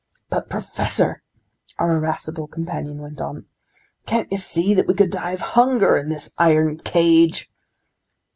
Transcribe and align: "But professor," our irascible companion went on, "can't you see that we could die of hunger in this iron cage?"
"But 0.31 0.49
professor," 0.49 1.21
our 1.77 1.97
irascible 1.97 2.47
companion 2.47 3.03
went 3.03 3.21
on, 3.21 3.45
"can't 4.07 4.31
you 4.31 4.37
see 4.39 4.73
that 4.73 4.87
we 4.87 4.95
could 4.95 5.11
die 5.11 5.33
of 5.33 5.41
hunger 5.53 5.95
in 5.95 6.09
this 6.09 6.33
iron 6.39 6.79
cage?" 6.79 7.51